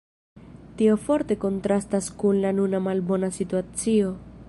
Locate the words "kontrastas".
1.45-2.09